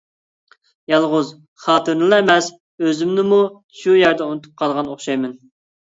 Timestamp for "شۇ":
3.85-4.03